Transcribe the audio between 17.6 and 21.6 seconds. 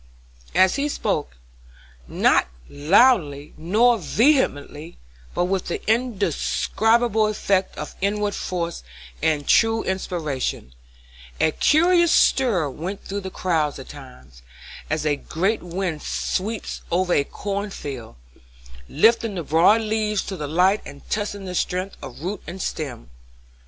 field, lifting the broad leaves to the light and testing the